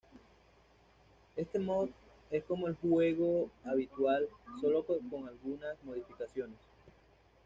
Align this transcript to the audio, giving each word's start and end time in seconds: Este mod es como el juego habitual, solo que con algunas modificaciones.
Este 1.35 1.59
mod 1.59 1.91
es 2.31 2.43
como 2.45 2.67
el 2.67 2.75
juego 2.77 3.51
habitual, 3.63 4.27
solo 4.59 4.81
que 4.83 4.97
con 5.07 5.27
algunas 5.29 5.75
modificaciones. 5.83 6.57